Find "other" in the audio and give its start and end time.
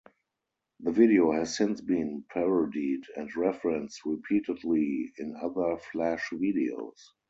5.35-5.77